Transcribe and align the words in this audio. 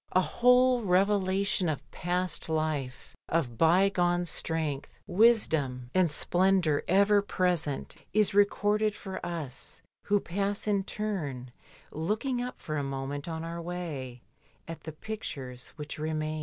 A 0.13 0.21
whole 0.21 0.81
revelation 0.81 1.69
of 1.69 1.91
past 1.91 2.49
life, 2.49 3.15
of 3.29 3.55
bygone 3.59 4.25
strength, 4.25 4.89
wisdom, 5.05 5.91
and 5.93 6.09
splendour 6.09 6.83
ever 6.87 7.21
present 7.21 7.97
is 8.11 8.33
recorded 8.33 8.95
for 8.95 9.23
us 9.23 9.79
who 10.05 10.19
pass 10.19 10.65
in 10.65 10.85
turn 10.85 11.51
looking 11.91 12.41
up 12.41 12.59
for 12.59 12.77
a 12.77 12.83
moment 12.83 13.27
on 13.27 13.43
our 13.43 13.61
way 13.61 14.23
at 14.67 14.85
the 14.85 14.91
pictures 14.91 15.67
which 15.75 15.99
remain. 15.99 16.39